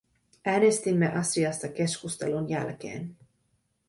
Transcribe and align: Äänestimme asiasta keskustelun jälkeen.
Äänestimme 0.45 1.11
asiasta 1.11 1.67
keskustelun 1.67 2.49
jälkeen. 2.49 3.15